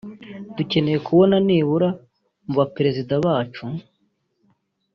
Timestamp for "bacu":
3.25-3.63